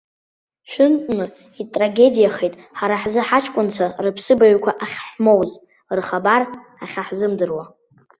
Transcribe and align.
Шәынтәны 0.69 1.25
итрагедиахеит 1.61 2.53
ҳара 2.77 2.95
ҳзы 3.01 3.21
ҳаҷкәынцәа 3.27 3.85
рыԥсыбаҩқәа 4.03 4.71
ахьҳмоуз, 4.83 5.51
рыхабар 5.95 6.41
ахьаҳзымдыруа. 6.83 7.63